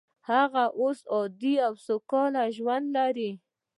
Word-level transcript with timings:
هغه 0.29 0.63
اوس 0.79 0.99
یو 1.03 1.11
عادي 1.13 1.53
او 1.67 1.73
سوکاله 1.85 2.43
ژوند 2.57 2.85
لري 2.97 3.31